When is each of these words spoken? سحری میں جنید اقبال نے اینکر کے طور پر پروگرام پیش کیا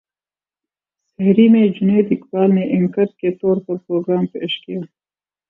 سحری 1.19 1.47
میں 1.49 1.67
جنید 1.67 2.07
اقبال 2.11 2.55
نے 2.55 2.61
اینکر 2.67 3.05
کے 3.17 3.31
طور 3.31 3.57
پر 3.67 3.77
پروگرام 3.77 4.25
پیش 4.25 4.59
کیا 4.65 4.79